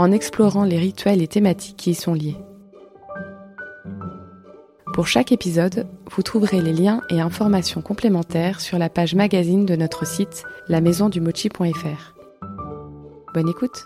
en 0.00 0.12
explorant 0.12 0.64
les 0.64 0.78
rituels 0.78 1.20
et 1.20 1.28
thématiques 1.28 1.76
qui 1.76 1.90
y 1.90 1.94
sont 1.94 2.14
liés. 2.14 2.38
Pour 4.94 5.06
chaque 5.06 5.30
épisode, 5.30 5.86
vous 6.10 6.22
trouverez 6.22 6.62
les 6.62 6.72
liens 6.72 7.02
et 7.10 7.20
informations 7.20 7.82
complémentaires 7.82 8.62
sur 8.62 8.78
la 8.78 8.88
page 8.88 9.14
magazine 9.14 9.66
de 9.66 9.76
notre 9.76 10.06
site 10.06 10.44
lamaisondumochi.fr. 10.68 12.14
Bonne 13.34 13.50
écoute 13.50 13.84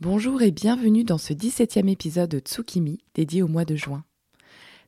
Bonjour 0.00 0.42
et 0.42 0.50
bienvenue 0.50 1.04
dans 1.04 1.16
ce 1.16 1.32
17e 1.32 1.88
épisode 1.88 2.28
de 2.28 2.40
Tsukimi 2.40 2.98
dédié 3.14 3.42
au 3.42 3.48
mois 3.48 3.64
de 3.64 3.74
juin. 3.74 4.04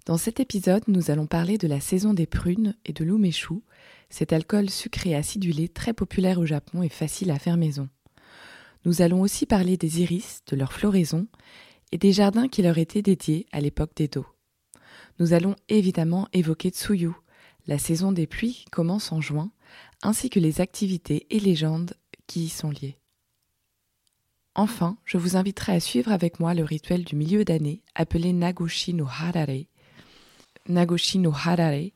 Dans 0.06 0.18
cet 0.18 0.38
épisode, 0.38 0.84
nous 0.86 1.10
allons 1.10 1.26
parler 1.26 1.58
de 1.58 1.66
la 1.66 1.80
saison 1.80 2.14
des 2.14 2.26
prunes 2.26 2.76
et 2.84 2.92
de 2.92 3.02
l'umeshu, 3.02 3.54
cet 4.08 4.32
alcool 4.32 4.70
sucré 4.70 5.14
acidulé 5.14 5.68
très 5.68 5.92
populaire 5.92 6.38
au 6.38 6.46
Japon 6.46 6.82
et 6.82 6.88
facile 6.88 7.30
à 7.30 7.38
faire 7.38 7.56
maison. 7.56 7.88
Nous 8.84 9.02
allons 9.02 9.20
aussi 9.20 9.46
parler 9.46 9.76
des 9.76 10.02
iris, 10.02 10.42
de 10.46 10.56
leur 10.56 10.72
floraison 10.72 11.26
et 11.92 11.98
des 11.98 12.12
jardins 12.12 12.48
qui 12.48 12.62
leur 12.62 12.78
étaient 12.78 13.02
dédiés 13.02 13.46
à 13.52 13.60
l'époque 13.60 13.92
d'Edo. 13.96 14.26
Nous 15.18 15.32
allons 15.32 15.56
évidemment 15.68 16.28
évoquer 16.32 16.70
Tsuyu, 16.70 17.10
la 17.66 17.78
saison 17.78 18.12
des 18.12 18.26
pluies 18.26 18.54
qui 18.54 18.64
commence 18.66 19.12
en 19.12 19.20
juin, 19.20 19.50
ainsi 20.02 20.30
que 20.30 20.38
les 20.38 20.60
activités 20.60 21.26
et 21.30 21.40
légendes 21.40 21.94
qui 22.26 22.44
y 22.44 22.48
sont 22.48 22.70
liées. 22.70 22.96
Enfin, 24.54 24.96
je 25.04 25.18
vous 25.18 25.36
inviterai 25.36 25.72
à 25.72 25.80
suivre 25.80 26.12
avec 26.12 26.40
moi 26.40 26.54
le 26.54 26.64
rituel 26.64 27.04
du 27.04 27.16
milieu 27.16 27.44
d'année 27.44 27.82
appelé 27.94 28.32
Nagoshi 28.32 28.94
no 28.94 29.06
Harare. 29.06 29.66
Nagoshi 30.68 31.18
no 31.18 31.30
Harare, 31.30 31.90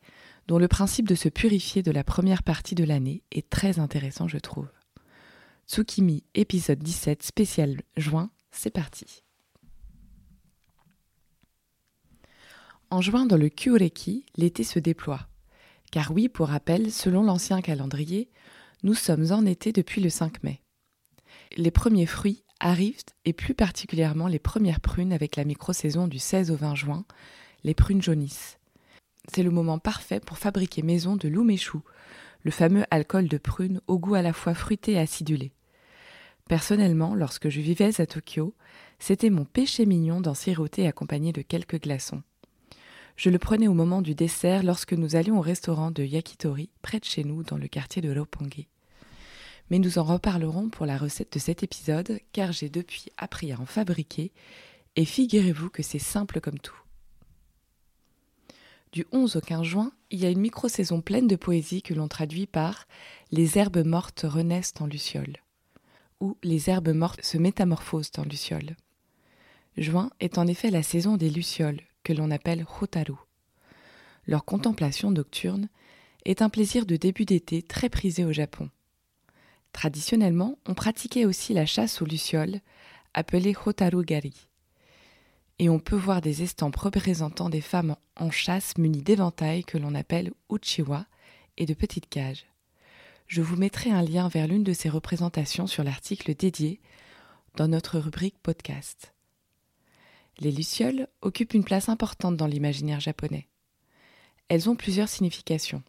dont 0.51 0.59
le 0.59 0.67
principe 0.67 1.07
de 1.07 1.15
se 1.15 1.29
purifier 1.29 1.81
de 1.81 1.93
la 1.93 2.03
première 2.03 2.43
partie 2.43 2.75
de 2.75 2.83
l'année 2.83 3.23
est 3.31 3.49
très 3.49 3.79
intéressant, 3.79 4.27
je 4.27 4.39
trouve. 4.39 4.67
Tsukimi, 5.69 6.25
épisode 6.35 6.81
17, 6.81 7.23
spécial 7.23 7.81
juin, 7.97 8.33
c'est 8.51 8.73
parti. 8.73 9.23
En 12.91 13.01
juin, 13.01 13.27
dans 13.27 13.37
le 13.37 13.49
Kyureki, 13.49 14.27
l'été 14.37 14.65
se 14.65 14.81
déploie. 14.81 15.29
Car 15.93 16.11
oui, 16.11 16.29
pour 16.29 16.49
rappel, 16.49 16.91
selon 16.91 17.23
l'ancien 17.23 17.61
calendrier, 17.61 18.29
nous 18.83 18.95
sommes 18.95 19.31
en 19.31 19.47
été 19.47 19.71
depuis 19.71 20.01
le 20.01 20.11
5 20.11 20.43
mai. 20.43 20.63
Les 21.57 21.71
premiers 21.71 22.07
fruits 22.07 22.43
arrivent, 22.59 23.05
et 23.25 23.35
plus 23.35 23.55
particulièrement 23.55 24.27
les 24.27 24.41
premières 24.41 24.81
prunes 24.81 25.13
avec 25.13 25.37
la 25.37 25.45
micro-saison 25.45 26.09
du 26.09 26.19
16 26.19 26.51
au 26.51 26.57
20 26.57 26.75
juin, 26.75 27.05
les 27.63 27.75
prunes 27.75 28.03
jaunissent 28.03 28.59
c'est 29.29 29.43
le 29.43 29.51
moment 29.51 29.79
parfait 29.79 30.21
pour 30.21 30.39
fabriquer 30.39 30.83
maison 30.83 31.17
de 31.17 31.29
l'umeshu, 31.29 31.79
le 32.43 32.51
fameux 32.51 32.85
alcool 32.91 33.29
de 33.29 33.39
prune 33.39 33.81
au 33.87 33.99
goût 33.99 34.15
à 34.15 34.23
la 34.23 34.33
fois 34.33 34.55
fruité 34.55 34.93
et 34.93 34.99
acidulé. 34.99 35.53
Personnellement, 36.49 37.15
lorsque 37.15 37.49
je 37.49 37.61
vivais 37.61 38.01
à 38.01 38.07
Tokyo, 38.07 38.55
c'était 38.99 39.31
mon 39.31 39.45
péché 39.45 39.87
mignon 39.87 40.21
d'en 40.21 40.35
siroter 40.35 40.87
accompagné 40.89 41.33
de 41.33 41.43
quelques 41.43 41.81
glaçons. 41.81 42.23
Je 43.17 43.31
le 43.31 43.39
prenais 43.39 43.69
au 43.69 43.75
moment 43.75 44.03
du 44.03 44.15
dessert 44.15 44.63
lorsque 44.63 44.95
nous 44.95 45.15
allions 45.15 45.39
au 45.39 45.43
restaurant 45.43 45.91
de 45.91 46.03
Yakitori, 46.03 46.71
près 46.83 46.99
de 46.99 47.05
chez 47.05 47.23
nous, 47.23 47.43
dans 47.43 47.59
le 47.59 47.69
quartier 47.69 48.03
de 48.03 48.19
Roppongi. 48.19 48.67
Mais 49.71 49.79
nous 49.79 49.99
en 49.99 50.05
reparlerons 50.05 50.71
pour 50.71 50.87
la 50.87 50.97
recette 50.97 51.35
de 51.35 51.39
cet 51.39 51.63
épisode, 51.63 52.19
car 52.33 52.51
j'ai 52.51 52.69
depuis 52.69 53.07
appris 53.17 53.53
à 53.53 53.61
en 53.61 53.67
fabriquer, 53.67 54.33
et 54.97 55.05
figurez-vous 55.05 55.71
que 55.71 55.83
c'est 55.83 55.99
simple 55.99 56.41
comme 56.41 56.59
tout. 56.59 56.81
Du 58.93 59.07
11 59.13 59.37
au 59.37 59.41
15 59.41 59.63
juin, 59.63 59.93
il 60.11 60.19
y 60.19 60.27
a 60.27 60.31
une 60.31 60.41
micro-saison 60.41 61.01
pleine 61.01 61.29
de 61.29 61.37
poésie 61.37 61.81
que 61.81 61.95
l'on 61.95 62.09
traduit 62.09 62.49
par 62.49 62.89
Les 63.31 63.57
herbes 63.57 63.87
mortes 63.87 64.27
renaissent 64.29 64.75
en 64.81 64.87
luciole 64.87 65.37
ou 66.19 66.37
Les 66.43 66.69
herbes 66.69 66.93
mortes 66.93 67.25
se 67.25 67.39
métamorphosent 67.39 68.11
en 68.19 68.25
lucioles. 68.25 68.77
Juin 69.77 70.11
est 70.19 70.39
en 70.39 70.47
effet 70.49 70.71
la 70.71 70.83
saison 70.83 71.17
des 71.17 71.31
lucioles, 71.31 71.81
que 72.03 72.13
l'on 72.13 72.33
appelle 72.33 72.67
hotaru. 72.81 73.15
Leur 74.27 74.45
contemplation 74.45 75.13
nocturne 75.13 75.69
est 76.25 76.43
un 76.43 76.49
plaisir 76.49 76.85
de 76.85 76.97
début 76.97 77.25
d'été 77.25 77.63
très 77.63 77.89
prisé 77.89 78.25
au 78.25 78.33
Japon. 78.33 78.71
Traditionnellement, 79.73 80.59
on 80.67 80.75
pratiquait 80.75 81.25
aussi 81.25 81.55
la 81.55 81.65
chasse 81.65 82.03
aux 82.03 82.07
lucioles, 82.07 82.61
appelée 83.15 83.55
hotaru 83.65 84.05
gari 84.05 84.50
et 85.61 85.69
on 85.69 85.79
peut 85.79 85.95
voir 85.95 86.23
des 86.23 86.43
estampes 86.43 86.77
représentant 86.77 87.51
des 87.51 87.61
femmes 87.61 87.95
en 88.17 88.31
chasse 88.31 88.79
munies 88.79 89.03
d'éventails 89.03 89.63
que 89.63 89.77
l'on 89.77 89.95
appelle 89.95 90.33
uchiwa 90.51 91.05
et 91.59 91.67
de 91.67 91.75
petites 91.75 92.09
cages. 92.09 92.47
Je 93.27 93.43
vous 93.43 93.57
mettrai 93.57 93.91
un 93.91 94.01
lien 94.01 94.29
vers 94.29 94.49
l'une 94.49 94.65
de 94.65 94.73
ces 94.73 94.89
représentations 94.89 95.67
sur 95.67 95.85
l'article 95.85 96.35
dédié 96.35 96.81
dans 97.57 97.69
notre 97.69 97.99
rubrique 97.99 98.39
podcast. 98.43 99.13
Les 100.39 100.51
lucioles 100.51 101.09
occupent 101.21 101.53
une 101.53 101.65
place 101.65 101.91
importante 101.91 102.39
dans 102.39 102.47
l'imaginaire 102.47 103.01
japonais. 103.01 103.47
Elles 104.49 104.71
ont 104.71 104.77
plusieurs 104.77 105.11
significations. 105.11 105.83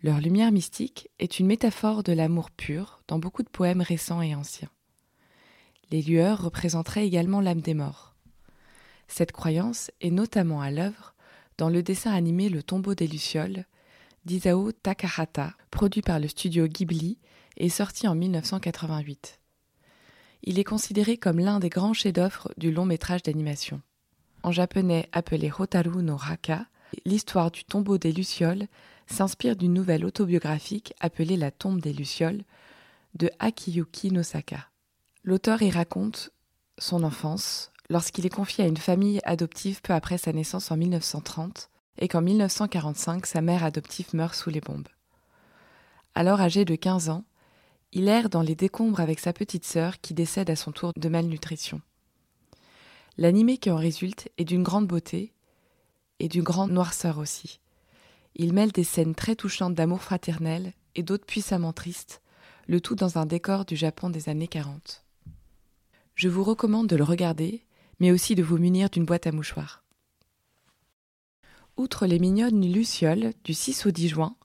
Leur 0.00 0.20
lumière 0.20 0.52
mystique 0.52 1.08
est 1.18 1.40
une 1.40 1.46
métaphore 1.46 2.04
de 2.04 2.12
l'amour 2.12 2.52
pur 2.52 3.02
dans 3.08 3.18
beaucoup 3.18 3.42
de 3.42 3.50
poèmes 3.50 3.82
récents 3.82 4.22
et 4.22 4.36
anciens. 4.36 4.70
Les 5.90 6.02
lueurs 6.02 6.40
représenteraient 6.40 7.04
également 7.04 7.40
l'âme 7.40 7.60
des 7.60 7.74
morts. 7.74 8.13
Cette 9.16 9.30
croyance 9.30 9.92
est 10.00 10.10
notamment 10.10 10.60
à 10.60 10.72
l'œuvre 10.72 11.14
dans 11.56 11.68
le 11.68 11.84
dessin 11.84 12.12
animé 12.12 12.48
Le 12.48 12.64
tombeau 12.64 12.96
des 12.96 13.06
Lucioles 13.06 13.64
d'Isao 14.24 14.72
Takahata, 14.72 15.54
produit 15.70 16.02
par 16.02 16.18
le 16.18 16.26
studio 16.26 16.66
Ghibli 16.66 17.18
et 17.56 17.68
sorti 17.68 18.08
en 18.08 18.16
1988. 18.16 19.38
Il 20.42 20.58
est 20.58 20.64
considéré 20.64 21.16
comme 21.16 21.38
l'un 21.38 21.60
des 21.60 21.68
grands 21.68 21.92
chefs-d'œuvre 21.92 22.52
du 22.56 22.72
long 22.72 22.86
métrage 22.86 23.22
d'animation. 23.22 23.80
En 24.42 24.50
japonais 24.50 25.08
appelé 25.12 25.52
Hotaru 25.56 26.02
no 26.02 26.18
Haka, 26.20 26.66
l'histoire 27.04 27.52
du 27.52 27.62
tombeau 27.62 27.98
des 27.98 28.10
Lucioles 28.10 28.66
s'inspire 29.06 29.54
d'une 29.54 29.74
nouvelle 29.74 30.04
autobiographique 30.04 30.92
appelée 30.98 31.36
La 31.36 31.52
tombe 31.52 31.80
des 31.80 31.92
Lucioles 31.92 32.42
de 33.14 33.30
Akiyuki 33.38 34.10
Nosaka. 34.10 34.70
L'auteur 35.22 35.62
y 35.62 35.70
raconte 35.70 36.32
son 36.78 37.04
enfance, 37.04 37.70
lorsqu'il 37.90 38.26
est 38.26 38.34
confié 38.34 38.64
à 38.64 38.68
une 38.68 38.76
famille 38.76 39.20
adoptive 39.24 39.80
peu 39.82 39.92
après 39.92 40.18
sa 40.18 40.32
naissance 40.32 40.70
en 40.70 40.76
1930 40.76 41.70
et 41.98 42.08
qu'en 42.08 42.22
1945 42.22 43.26
sa 43.26 43.40
mère 43.40 43.64
adoptive 43.64 44.14
meurt 44.14 44.34
sous 44.34 44.50
les 44.50 44.60
bombes. 44.60 44.88
Alors 46.14 46.40
âgé 46.40 46.64
de 46.64 46.74
15 46.74 47.08
ans, 47.08 47.24
il 47.92 48.08
erre 48.08 48.28
dans 48.28 48.42
les 48.42 48.54
décombres 48.56 49.00
avec 49.00 49.20
sa 49.20 49.32
petite 49.32 49.64
sœur 49.64 50.00
qui 50.00 50.14
décède 50.14 50.50
à 50.50 50.56
son 50.56 50.72
tour 50.72 50.92
de 50.96 51.08
malnutrition. 51.08 51.80
L'animé 53.16 53.58
qui 53.58 53.70
en 53.70 53.76
résulte 53.76 54.28
est 54.38 54.44
d'une 54.44 54.64
grande 54.64 54.88
beauté 54.88 55.32
et 56.18 56.28
d'une 56.28 56.42
grande 56.42 56.72
noirceur 56.72 57.18
aussi. 57.18 57.60
Il 58.34 58.52
mêle 58.52 58.72
des 58.72 58.82
scènes 58.82 59.14
très 59.14 59.36
touchantes 59.36 59.74
d'amour 59.74 60.02
fraternel 60.02 60.72
et 60.96 61.04
d'autres 61.04 61.26
puissamment 61.26 61.72
tristes, 61.72 62.20
le 62.66 62.80
tout 62.80 62.96
dans 62.96 63.18
un 63.18 63.26
décor 63.26 63.64
du 63.64 63.76
Japon 63.76 64.10
des 64.10 64.28
années 64.28 64.48
40. 64.48 65.04
Je 66.16 66.28
vous 66.28 66.42
recommande 66.42 66.88
de 66.88 66.96
le 66.96 67.04
regarder 67.04 67.62
mais 68.00 68.10
aussi 68.10 68.34
de 68.34 68.42
vous 68.42 68.58
munir 68.58 68.90
d'une 68.90 69.04
boîte 69.04 69.26
à 69.26 69.32
mouchoirs. 69.32 69.82
Outre 71.76 72.06
les 72.06 72.18
mignonnes 72.18 72.70
lucioles 72.72 73.32
du 73.42 73.52
6 73.52 73.86
au 73.86 73.90
10 73.90 74.08
juin, 74.08 74.36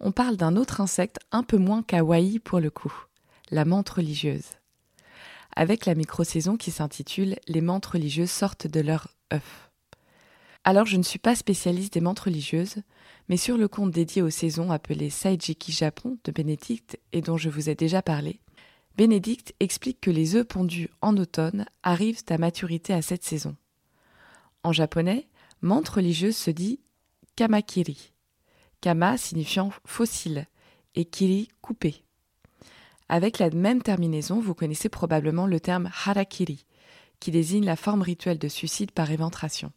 on 0.00 0.12
parle 0.12 0.36
d'un 0.36 0.56
autre 0.56 0.80
insecte 0.80 1.18
un 1.32 1.42
peu 1.42 1.58
moins 1.58 1.82
kawaii 1.82 2.38
pour 2.38 2.60
le 2.60 2.70
coup, 2.70 2.92
la 3.50 3.64
menthe 3.64 3.90
religieuse. 3.90 4.58
Avec 5.54 5.86
la 5.86 5.94
micro-saison 5.94 6.56
qui 6.56 6.70
s'intitule 6.70 7.36
Les 7.46 7.60
menthes 7.60 7.86
religieuses 7.86 8.30
sortent 8.30 8.66
de 8.66 8.80
leur 8.80 9.08
œuf. 9.32 9.70
Alors 10.64 10.86
je 10.86 10.96
ne 10.96 11.02
suis 11.02 11.18
pas 11.18 11.34
spécialiste 11.34 11.94
des 11.94 12.00
menthes 12.00 12.20
religieuses, 12.20 12.76
mais 13.28 13.36
sur 13.36 13.56
le 13.56 13.68
compte 13.68 13.90
dédié 13.90 14.22
aux 14.22 14.30
saisons 14.30 14.70
appelé 14.70 15.10
Saijiki 15.10 15.72
Japon 15.72 16.18
de 16.24 16.32
Bénédicte 16.32 16.98
et 17.12 17.22
dont 17.22 17.36
je 17.36 17.48
vous 17.48 17.68
ai 17.68 17.74
déjà 17.74 18.02
parlé, 18.02 18.40
Bénédicte 18.98 19.54
explique 19.60 20.00
que 20.00 20.10
les 20.10 20.34
œufs 20.34 20.44
pondus 20.44 20.90
en 21.02 21.16
automne 21.16 21.66
arrivent 21.84 22.24
à 22.30 22.36
maturité 22.36 22.92
à 22.92 23.00
cette 23.00 23.22
saison. 23.22 23.54
En 24.64 24.72
japonais, 24.72 25.28
menthe 25.62 25.88
religieuse 25.88 26.36
se 26.36 26.50
dit 26.50 26.80
kamakiri. 27.36 28.12
Kama 28.80 29.16
signifiant 29.16 29.70
fossile 29.86 30.48
et 30.96 31.04
kiri 31.04 31.48
coupé. 31.60 32.02
Avec 33.08 33.38
la 33.38 33.50
même 33.50 33.82
terminaison, 33.82 34.40
vous 34.40 34.54
connaissez 34.54 34.88
probablement 34.88 35.46
le 35.46 35.60
terme 35.60 35.90
harakiri, 36.04 36.66
qui 37.20 37.30
désigne 37.30 37.64
la 37.64 37.76
forme 37.76 38.02
rituelle 38.02 38.40
de 38.40 38.48
suicide 38.48 38.90
par 38.90 39.12
éventration. 39.12 39.70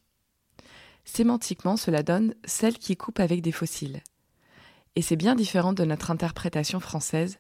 Sémantiquement, 1.06 1.78
cela 1.78 2.02
donne 2.02 2.34
celle 2.44 2.80
qui 2.80 2.98
coupe 2.98 3.20
avec 3.20 3.44
des 3.44 3.52
fossiles. 3.52 4.02
Et 4.96 5.04
c'est 5.04 5.16
bien 5.16 5.36
différent 5.36 5.74
de 5.74 5.86
notre 5.86 6.10
interprétation 6.10 6.80
française 6.80 7.38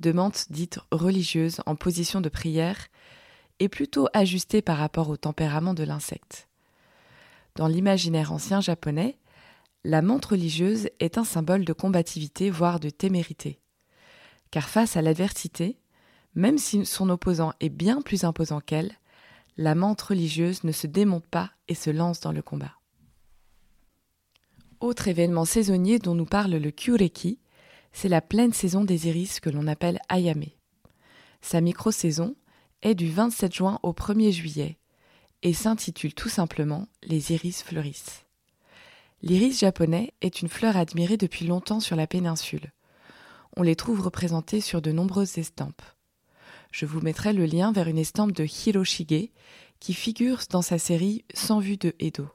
de 0.00 0.12
menthe 0.12 0.46
dite 0.50 0.80
religieuse 0.90 1.60
en 1.66 1.76
position 1.76 2.20
de 2.20 2.28
prière 2.28 2.88
et 3.58 3.68
plutôt 3.68 4.08
ajustée 4.14 4.62
par 4.62 4.78
rapport 4.78 5.10
au 5.10 5.16
tempérament 5.16 5.74
de 5.74 5.84
l'insecte. 5.84 6.48
Dans 7.54 7.66
l'imaginaire 7.66 8.32
ancien 8.32 8.60
japonais, 8.60 9.18
la 9.84 10.02
menthe 10.02 10.26
religieuse 10.26 10.88
est 10.98 11.18
un 11.18 11.24
symbole 11.24 11.64
de 11.64 11.72
combativité, 11.72 12.50
voire 12.50 12.80
de 12.80 12.90
témérité. 12.90 13.60
Car 14.50 14.68
face 14.68 14.96
à 14.96 15.02
l'adversité, 15.02 15.78
même 16.34 16.58
si 16.58 16.86
son 16.86 17.10
opposant 17.10 17.52
est 17.60 17.68
bien 17.68 18.02
plus 18.02 18.24
imposant 18.24 18.60
qu'elle, 18.60 18.92
la 19.56 19.74
menthe 19.74 20.00
religieuse 20.00 20.64
ne 20.64 20.72
se 20.72 20.86
démonte 20.86 21.26
pas 21.26 21.50
et 21.68 21.74
se 21.74 21.90
lance 21.90 22.20
dans 22.20 22.32
le 22.32 22.42
combat. 22.42 22.72
Autre 24.80 25.08
événement 25.08 25.44
saisonnier 25.44 25.98
dont 25.98 26.14
nous 26.14 26.24
parle 26.24 26.52
le 26.52 26.70
Kyureki, 26.70 27.39
c'est 27.92 28.08
la 28.08 28.20
pleine 28.20 28.52
saison 28.52 28.84
des 28.84 29.08
iris 29.08 29.40
que 29.40 29.50
l'on 29.50 29.66
appelle 29.66 29.98
Ayame. 30.08 30.44
Sa 31.40 31.60
micro-saison 31.60 32.34
est 32.82 32.94
du 32.94 33.10
27 33.10 33.54
juin 33.54 33.78
au 33.82 33.92
1er 33.92 34.30
juillet 34.30 34.78
et 35.42 35.52
s'intitule 35.52 36.14
tout 36.14 36.28
simplement 36.28 36.86
Les 37.02 37.32
iris 37.32 37.62
fleurissent. 37.62 38.24
L'iris 39.22 39.58
japonais 39.58 40.12
est 40.22 40.40
une 40.40 40.48
fleur 40.48 40.76
admirée 40.76 41.16
depuis 41.16 41.46
longtemps 41.46 41.80
sur 41.80 41.96
la 41.96 42.06
péninsule. 42.06 42.72
On 43.56 43.62
les 43.62 43.76
trouve 43.76 44.00
représentés 44.00 44.60
sur 44.60 44.80
de 44.80 44.92
nombreuses 44.92 45.38
estampes. 45.38 45.82
Je 46.72 46.86
vous 46.86 47.00
mettrai 47.00 47.32
le 47.32 47.46
lien 47.46 47.72
vers 47.72 47.88
une 47.88 47.98
estampe 47.98 48.32
de 48.32 48.44
Hiroshige 48.44 49.30
qui 49.80 49.94
figure 49.94 50.40
dans 50.50 50.62
sa 50.62 50.78
série 50.78 51.24
Sans 51.34 51.58
vue 51.58 51.76
de 51.76 51.94
Edo. 51.98 52.28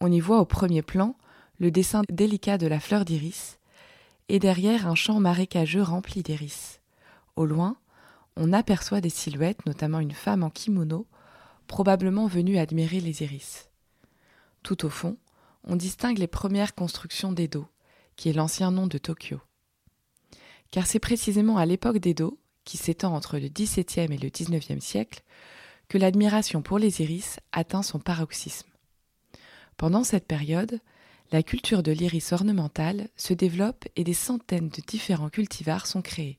On 0.00 0.10
y 0.10 0.20
voit 0.20 0.40
au 0.40 0.44
premier 0.44 0.82
plan 0.82 1.16
le 1.58 1.70
dessin 1.70 2.02
délicat 2.10 2.58
de 2.58 2.66
la 2.66 2.80
fleur 2.80 3.04
d'iris, 3.04 3.58
et 4.32 4.38
derrière 4.38 4.86
un 4.86 4.94
champ 4.94 5.20
marécageux 5.20 5.82
rempli 5.82 6.22
d'iris. 6.22 6.80
Au 7.36 7.44
loin, 7.44 7.76
on 8.34 8.54
aperçoit 8.54 9.02
des 9.02 9.10
silhouettes, 9.10 9.66
notamment 9.66 10.00
une 10.00 10.12
femme 10.12 10.42
en 10.42 10.48
kimono, 10.48 11.06
probablement 11.66 12.28
venue 12.28 12.56
admirer 12.56 13.00
les 13.00 13.22
iris. 13.22 13.68
Tout 14.62 14.86
au 14.86 14.88
fond, 14.88 15.18
on 15.64 15.76
distingue 15.76 16.16
les 16.16 16.28
premières 16.28 16.74
constructions 16.74 17.30
d'Edo, 17.30 17.66
qui 18.16 18.30
est 18.30 18.32
l'ancien 18.32 18.70
nom 18.70 18.86
de 18.86 18.96
Tokyo. 18.96 19.38
Car 20.70 20.86
c'est 20.86 20.98
précisément 20.98 21.58
à 21.58 21.66
l'époque 21.66 21.98
d'Edo, 21.98 22.38
qui 22.64 22.78
s'étend 22.78 23.14
entre 23.14 23.36
le 23.36 23.48
XVIIe 23.48 24.14
et 24.14 24.16
le 24.16 24.30
XIXe 24.30 24.82
siècle, 24.82 25.22
que 25.88 25.98
l'admiration 25.98 26.62
pour 26.62 26.78
les 26.78 27.02
iris 27.02 27.38
atteint 27.52 27.82
son 27.82 27.98
paroxysme. 27.98 28.70
Pendant 29.76 30.04
cette 30.04 30.26
période, 30.26 30.80
la 31.32 31.42
culture 31.42 31.82
de 31.82 31.92
l'iris 31.92 32.32
ornemental 32.32 33.08
se 33.16 33.32
développe 33.32 33.86
et 33.96 34.04
des 34.04 34.12
centaines 34.12 34.68
de 34.68 34.82
différents 34.86 35.30
cultivars 35.30 35.86
sont 35.86 36.02
créés. 36.02 36.38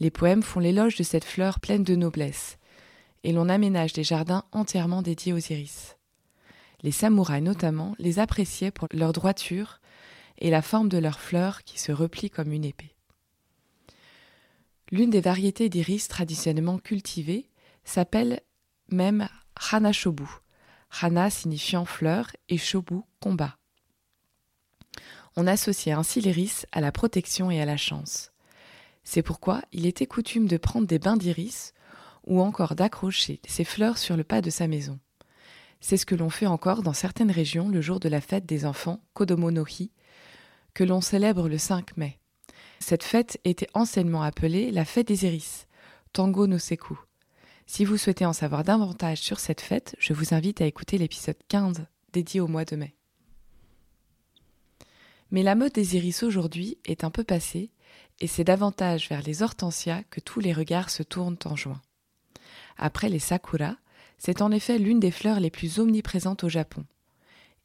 Les 0.00 0.10
poèmes 0.10 0.42
font 0.42 0.58
l'éloge 0.58 0.96
de 0.96 1.04
cette 1.04 1.24
fleur 1.24 1.60
pleine 1.60 1.84
de 1.84 1.94
noblesse, 1.94 2.58
et 3.22 3.32
l'on 3.32 3.48
aménage 3.48 3.92
des 3.92 4.04
jardins 4.04 4.44
entièrement 4.50 5.00
dédiés 5.00 5.32
aux 5.32 5.38
iris. 5.38 5.96
Les 6.82 6.92
samouraïs 6.92 7.42
notamment 7.42 7.94
les 7.98 8.18
appréciaient 8.18 8.70
pour 8.72 8.88
leur 8.92 9.12
droiture 9.12 9.80
et 10.38 10.50
la 10.50 10.62
forme 10.62 10.88
de 10.88 10.98
leurs 10.98 11.20
fleurs 11.20 11.62
qui 11.64 11.78
se 11.78 11.92
replient 11.92 12.30
comme 12.30 12.52
une 12.52 12.64
épée. 12.64 12.94
L'une 14.90 15.10
des 15.10 15.20
variétés 15.20 15.68
d'iris 15.68 16.08
traditionnellement 16.08 16.78
cultivées 16.78 17.50
s'appelle 17.84 18.40
même 18.90 19.28
Hanashobu, 19.70 20.28
Hana 21.00 21.30
signifiant 21.30 21.84
fleur 21.84 22.30
et 22.48 22.58
Shobu 22.58 23.02
combat. 23.20 23.57
On 25.40 25.46
associait 25.46 25.92
ainsi 25.92 26.20
l'iris 26.20 26.66
à 26.72 26.80
la 26.80 26.90
protection 26.90 27.48
et 27.48 27.60
à 27.60 27.64
la 27.64 27.76
chance. 27.76 28.32
C'est 29.04 29.22
pourquoi 29.22 29.62
il 29.70 29.86
était 29.86 30.04
coutume 30.04 30.48
de 30.48 30.56
prendre 30.56 30.88
des 30.88 30.98
bains 30.98 31.16
d'iris 31.16 31.74
ou 32.26 32.40
encore 32.40 32.74
d'accrocher 32.74 33.40
ces 33.46 33.62
fleurs 33.62 33.98
sur 33.98 34.16
le 34.16 34.24
pas 34.24 34.40
de 34.40 34.50
sa 34.50 34.66
maison. 34.66 34.98
C'est 35.80 35.96
ce 35.96 36.06
que 36.06 36.16
l'on 36.16 36.28
fait 36.28 36.48
encore 36.48 36.82
dans 36.82 36.92
certaines 36.92 37.30
régions 37.30 37.68
le 37.68 37.80
jour 37.80 38.00
de 38.00 38.08
la 38.08 38.20
fête 38.20 38.46
des 38.46 38.64
enfants, 38.64 39.00
Kodomo 39.14 39.52
no 39.52 39.64
Hi, 39.64 39.92
que 40.74 40.82
l'on 40.82 41.00
célèbre 41.00 41.48
le 41.48 41.56
5 41.56 41.96
mai. 41.96 42.18
Cette 42.80 43.04
fête 43.04 43.38
était 43.44 43.70
anciennement 43.74 44.24
appelée 44.24 44.72
la 44.72 44.84
fête 44.84 45.06
des 45.06 45.24
iris, 45.24 45.68
Tango 46.12 46.48
no 46.48 46.58
Seku. 46.58 46.98
Si 47.64 47.84
vous 47.84 47.96
souhaitez 47.96 48.26
en 48.26 48.32
savoir 48.32 48.64
davantage 48.64 49.18
sur 49.18 49.38
cette 49.38 49.60
fête, 49.60 49.94
je 50.00 50.14
vous 50.14 50.34
invite 50.34 50.60
à 50.60 50.66
écouter 50.66 50.98
l'épisode 50.98 51.38
15 51.46 51.86
dédié 52.12 52.40
au 52.40 52.48
mois 52.48 52.64
de 52.64 52.74
mai. 52.74 52.97
Mais 55.30 55.42
la 55.42 55.54
mode 55.54 55.72
des 55.72 55.96
iris 55.96 56.22
aujourd'hui 56.22 56.78
est 56.84 57.04
un 57.04 57.10
peu 57.10 57.24
passée, 57.24 57.70
et 58.20 58.26
c'est 58.26 58.44
davantage 58.44 59.08
vers 59.08 59.22
les 59.22 59.42
hortensias 59.42 60.02
que 60.10 60.20
tous 60.20 60.40
les 60.40 60.52
regards 60.52 60.90
se 60.90 61.02
tournent 61.02 61.38
en 61.44 61.54
juin. 61.54 61.80
Après 62.76 63.08
les 63.08 63.18
sakura, 63.18 63.76
c'est 64.18 64.42
en 64.42 64.50
effet 64.50 64.78
l'une 64.78 65.00
des 65.00 65.10
fleurs 65.10 65.40
les 65.40 65.50
plus 65.50 65.78
omniprésentes 65.78 66.44
au 66.44 66.48
Japon. 66.48 66.84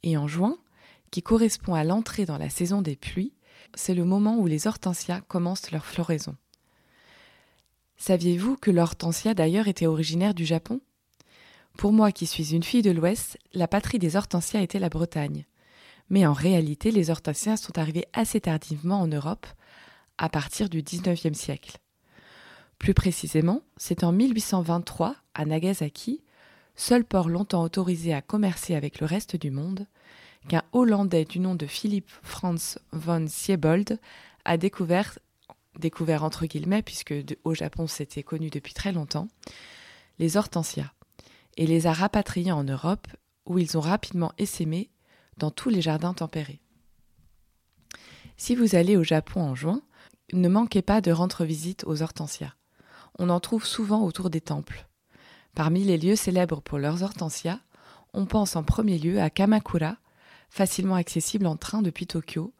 Et 0.02 0.16
en 0.16 0.28
juin, 0.28 0.58
qui 1.10 1.22
correspond 1.22 1.74
à 1.74 1.84
l'entrée 1.84 2.26
dans 2.26 2.38
la 2.38 2.50
saison 2.50 2.82
des 2.82 2.96
pluies, 2.96 3.32
c'est 3.74 3.94
le 3.94 4.04
moment 4.04 4.36
où 4.38 4.46
les 4.46 4.66
hortensias 4.66 5.22
commencent 5.22 5.70
leur 5.70 5.86
floraison. 5.86 6.36
Saviez-vous 7.96 8.56
que 8.56 8.70
l'hortensia 8.70 9.34
d'ailleurs 9.34 9.68
était 9.68 9.86
originaire 9.86 10.34
du 10.34 10.44
Japon? 10.44 10.80
Pour 11.78 11.92
moi 11.92 12.12
qui 12.12 12.26
suis 12.26 12.54
une 12.54 12.62
fille 12.62 12.82
de 12.82 12.90
l'Ouest, 12.90 13.38
la 13.52 13.66
patrie 13.66 13.98
des 13.98 14.16
hortensias 14.16 14.60
était 14.60 14.78
la 14.78 14.88
Bretagne 14.88 15.46
mais 16.10 16.26
en 16.26 16.32
réalité 16.32 16.90
les 16.90 17.10
hortensias 17.10 17.56
sont 17.56 17.78
arrivés 17.78 18.06
assez 18.12 18.40
tardivement 18.40 19.00
en 19.00 19.06
Europe, 19.06 19.46
à 20.18 20.28
partir 20.28 20.68
du 20.68 20.82
XIXe 20.82 21.36
siècle. 21.36 21.78
Plus 22.78 22.94
précisément, 22.94 23.62
c'est 23.76 24.04
en 24.04 24.12
1823, 24.12 25.16
à 25.34 25.44
Nagasaki, 25.44 26.22
seul 26.76 27.04
port 27.04 27.28
longtemps 27.28 27.62
autorisé 27.62 28.12
à 28.12 28.22
commercer 28.22 28.74
avec 28.74 29.00
le 29.00 29.06
reste 29.06 29.36
du 29.36 29.50
monde, 29.50 29.86
qu'un 30.48 30.62
Hollandais 30.72 31.24
du 31.24 31.40
nom 31.40 31.54
de 31.54 31.66
Philippe 31.66 32.10
Franz 32.22 32.78
von 32.92 33.26
Siebold 33.26 33.98
a 34.44 34.56
découvert, 34.56 35.18
découvert 35.78 36.24
entre 36.24 36.46
guillemets, 36.46 36.82
puisque 36.82 37.14
au 37.44 37.54
Japon 37.54 37.86
c'était 37.86 38.22
connu 38.22 38.50
depuis 38.50 38.74
très 38.74 38.92
longtemps, 38.92 39.28
les 40.18 40.36
hortensias, 40.36 40.92
et 41.56 41.66
les 41.66 41.86
a 41.86 41.92
rapatriés 41.92 42.52
en 42.52 42.64
Europe, 42.64 43.06
où 43.46 43.58
ils 43.58 43.76
ont 43.78 43.80
rapidement 43.80 44.32
essaimé 44.38 44.90
dans 45.38 45.50
tous 45.50 45.68
les 45.68 45.82
jardins 45.82 46.14
tempérés. 46.14 46.60
Si 48.36 48.54
vous 48.54 48.74
allez 48.74 48.96
au 48.96 49.04
Japon 49.04 49.42
en 49.42 49.54
juin, 49.54 49.82
ne 50.32 50.48
manquez 50.48 50.82
pas 50.82 51.00
de 51.00 51.12
rendre 51.12 51.44
visite 51.44 51.84
aux 51.86 52.02
hortensias. 52.02 52.54
On 53.18 53.30
en 53.30 53.40
trouve 53.40 53.64
souvent 53.64 54.02
autour 54.02 54.30
des 54.30 54.40
temples. 54.40 54.86
Parmi 55.54 55.84
les 55.84 55.98
lieux 55.98 56.16
célèbres 56.16 56.60
pour 56.60 56.78
leurs 56.78 57.02
hortensias, 57.02 57.60
on 58.12 58.26
pense 58.26 58.56
en 58.56 58.64
premier 58.64 58.98
lieu 58.98 59.20
à 59.20 59.30
Kamakura, 59.30 59.96
facilement 60.50 60.96
accessible 60.96 61.46
en 61.46 61.56
train 61.56 61.82
depuis 61.82 62.06
Tokyo, 62.06 62.52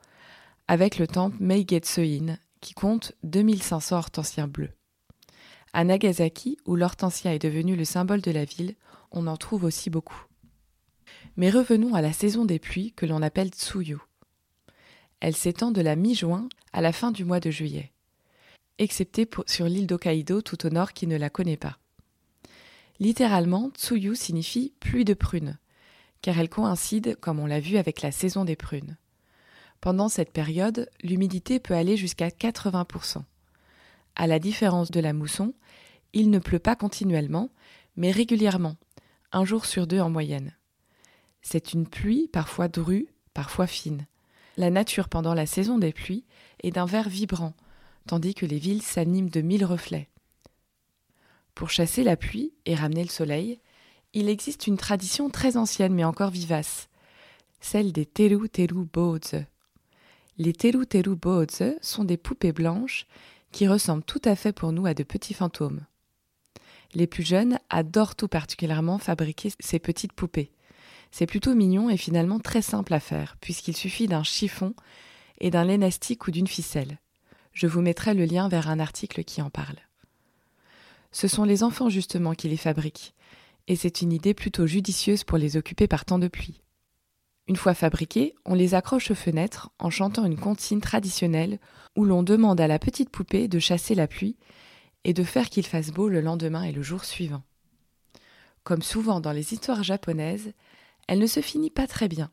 avec 0.69 0.99
le 0.99 1.07
temple 1.07 1.37
Meigetsuin, 1.40 2.38
qui 2.61 2.75
compte 2.75 3.12
2500 3.25 3.97
hortensias 3.97 4.47
bleus. 4.47 4.71
À 5.73 5.85
Nagasaki, 5.85 6.57
où 6.66 6.76
l'hortensia 6.76 7.35
est 7.35 7.40
devenu 7.40 7.75
le 7.76 7.85
symbole 7.85 8.21
de 8.21 8.31
la 8.31 8.45
ville, 8.45 8.76
on 9.11 9.26
en 9.26 9.37
trouve 9.37 9.64
aussi 9.64 9.90
beaucoup. 9.90 10.25
Mais 11.37 11.50
revenons 11.50 11.95
à 11.95 12.00
la 12.00 12.12
saison 12.12 12.45
des 12.45 12.61
pluies 12.61 12.93
que 12.93 13.07
l'on 13.07 13.21
appelle 13.21 13.49
Tsuyu. 13.49 13.99
Elle 15.21 15.35
s'étend 15.35 15.73
de 15.73 15.81
la 15.81 15.97
mi-juin 15.97 16.49
à 16.73 16.81
la 16.81 16.93
fin 16.93 17.11
du 17.11 17.25
mois 17.25 17.41
de 17.41 17.50
juillet, 17.50 17.93
excepté 18.79 19.29
sur 19.47 19.67
l'île 19.67 19.87
d'Hokkaido 19.87 20.43
tout 20.43 20.64
au 20.67 20.71
nord 20.71 20.93
qui 20.93 21.07
ne 21.07 21.17
la 21.17 21.31
connaît 21.31 21.57
pas. 21.57 21.79
Littéralement, 23.00 23.71
Tsuyu 23.75 24.14
signifie 24.14 24.75
pluie 24.79 25.05
de 25.05 25.14
prunes, 25.14 25.59
car 26.23 26.38
elle 26.38 26.49
coïncide, 26.49 27.17
comme 27.21 27.41
on 27.41 27.47
l'a 27.47 27.61
vu, 27.61 27.79
avec 27.79 28.03
la 28.03 28.12
saison 28.12 28.45
des 28.45 28.57
prunes. 28.57 28.97
Pendant 29.81 30.09
cette 30.09 30.33
période, 30.33 30.88
l'humidité 31.03 31.59
peut 31.59 31.75
aller 31.75 31.97
jusqu'à 31.97 32.29
80%. 32.29 33.23
À 34.14 34.26
la 34.29 34.38
différence 34.38 34.93
de 34.93 35.00
la 35.00 35.12
mousson, 35.12 35.53
il 36.12 36.31
ne 36.31 36.38
pleut 36.38 36.61
pas 36.61 36.76
continuellement, 36.76 37.50
mais 37.97 38.12
régulièrement, 38.12 38.76
un 39.33 39.45
jour 39.45 39.67
sur 39.67 39.88
deux 39.88 40.00
en 40.00 40.11
moyenne. 40.11 40.55
C'est 41.45 41.75
une 41.75 41.87
pluie 41.87 42.27
parfois 42.27 42.69
drue, 42.69 43.07
parfois 43.35 43.69
fine. 43.69 44.07
La 44.57 44.71
nature 44.71 45.09
pendant 45.09 45.35
la 45.35 45.47
saison 45.47 45.79
des 45.79 45.93
pluies 45.93 46.25
est 46.63 46.73
d'un 46.73 46.87
vert 46.87 47.09
vibrant, 47.09 47.53
tandis 48.09 48.35
que 48.35 48.47
les 48.47 48.59
villes 48.59 48.83
s'animent 48.83 49.31
de 49.31 49.43
mille 49.43 49.65
reflets. 49.65 50.09
Pour 51.55 51.71
chasser 51.71 52.03
la 52.03 52.17
pluie 52.17 52.53
et 52.65 52.75
ramener 52.75 53.05
le 53.05 53.11
soleil, 53.11 53.61
il 54.15 54.29
existe 54.29 54.67
une 54.67 54.79
tradition 54.79 55.29
très 55.29 55.57
ancienne 55.57 55.95
mais 55.95 56.05
encore 56.05 56.31
vivace, 56.31 56.89
celle 57.61 57.93
des 57.93 58.07
Teru 58.07 58.49
Teru 58.49 58.87
Boze. 58.91 59.45
Les 60.39 60.53
Teru 60.53 60.87
Teru 60.87 61.15
Boze 61.15 61.75
sont 61.81 62.05
des 62.05 62.17
poupées 62.17 62.53
blanches 62.53 63.07
qui 63.53 63.69
ressemblent 63.69 64.03
tout 64.03 64.23
à 64.25 64.35
fait 64.35 64.53
pour 64.53 64.73
nous 64.73 64.87
à 64.87 64.95
de 64.95 65.03
petits 65.03 65.35
fantômes. 65.35 65.85
Les 66.95 67.07
plus 67.07 67.25
jeunes 67.25 67.59
adorent 67.71 68.17
tout 68.17 68.29
particulièrement 68.29 68.99
fabriquer 68.99 69.53
ces 69.61 69.79
petites 69.79 70.13
poupées. 70.13 70.51
C'est 71.16 71.26
plutôt 71.26 71.54
mignon 71.54 71.90
et 71.90 71.97
finalement 71.97 72.40
très 72.40 72.61
simple 72.61 72.92
à 72.92 72.99
faire, 72.99 73.37
puisqu'il 73.40 73.76
suffit 73.76 74.09
d'un 74.09 74.25
chiffon 74.25 74.75
et 75.38 75.52
d'un 75.52 75.68
élastique 75.68 76.26
ou 76.26 76.33
d'une 76.33 76.49
ficelle. 76.49 76.99
Je 77.52 77.68
vous 77.68 77.83
mettrai 77.83 78.14
le 78.14 78.25
lien 78.25 78.49
vers 78.49 78.68
un 78.68 78.80
article 78.80 79.23
qui 79.23 79.40
en 79.40 79.49
parle. 79.49 79.78
Ce 81.12 81.28
sont 81.28 81.44
les 81.44 81.62
enfants 81.62 81.88
justement 81.88 82.35
qui 82.35 82.49
les 82.49 82.56
fabriquent, 82.56 83.14
et 83.68 83.76
c'est 83.76 84.02
une 84.02 84.12
idée 84.12 84.35
plutôt 84.35 84.66
judicieuse 84.66 85.23
pour 85.23 85.38
les 85.38 85.56
occuper 85.56 85.87
par 85.87 86.04
temps 86.04 86.18
de 86.18 86.26
pluie. 86.26 86.62
Une 87.47 87.54
fois 87.54 87.75
fabriqués, 87.75 88.35
on 88.44 88.54
les 88.54 88.75
accroche 88.75 89.12
aux 89.12 89.14
fenêtres 89.14 89.71
en 89.78 89.90
chantant 89.90 90.25
une 90.25 90.37
comptine 90.37 90.80
traditionnelle 90.80 91.61
où 91.94 92.04
l'on 92.04 92.25
demande 92.25 92.61
à 92.61 92.66
la 92.66 92.80
petite 92.80 93.11
poupée 93.11 93.47
de 93.47 93.61
chasser 93.61 93.94
la 93.94 94.09
pluie 94.09 94.37
et 95.04 95.12
de 95.12 95.23
faire 95.23 95.49
qu'il 95.49 95.64
fasse 95.64 95.92
beau 95.92 96.09
le 96.09 96.21
lendemain 96.21 96.64
et 96.64 96.73
le 96.73 96.83
jour 96.83 97.04
suivant. 97.04 97.44
Comme 98.64 98.83
souvent 98.83 99.21
dans 99.21 99.30
les 99.30 99.52
histoires 99.52 99.85
japonaises, 99.85 100.54
elle 101.08 101.18
ne 101.18 101.26
se 101.26 101.40
finit 101.40 101.70
pas 101.70 101.87
très 101.87 102.08
bien. 102.08 102.30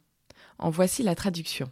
En 0.58 0.70
voici 0.70 1.04
la 1.04 1.16
traduction. 1.16 1.70